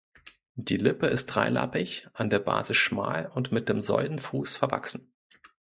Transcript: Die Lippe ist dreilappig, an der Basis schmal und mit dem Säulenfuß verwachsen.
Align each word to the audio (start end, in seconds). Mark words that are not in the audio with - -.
Die 0.55 0.77
Lippe 0.77 1.05
ist 1.05 1.27
dreilappig, 1.27 2.07
an 2.13 2.31
der 2.31 2.39
Basis 2.39 2.75
schmal 2.75 3.27
und 3.35 3.51
mit 3.51 3.69
dem 3.69 3.81
Säulenfuß 3.83 4.57
verwachsen. 4.57 5.13